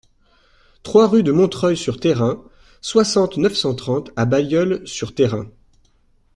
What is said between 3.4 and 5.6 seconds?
cent trente à Bailleul-sur-Thérain